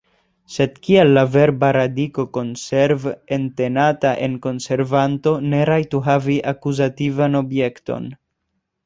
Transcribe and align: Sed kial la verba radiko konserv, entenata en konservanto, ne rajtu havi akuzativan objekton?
Sed 0.51 0.77
kial 0.85 1.09
la 1.15 1.23
verba 1.33 1.67
radiko 1.77 2.23
konserv, 2.37 3.05
entenata 3.37 4.13
en 4.29 4.39
konservanto, 4.47 5.35
ne 5.53 5.61
rajtu 5.71 6.01
havi 6.09 6.39
akuzativan 6.53 7.39
objekton? 7.43 8.09